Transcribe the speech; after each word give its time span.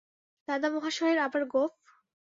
দাদামহাশয়ের 0.47 1.17
অবার 1.25 1.43
গোঁফ! 1.45 1.73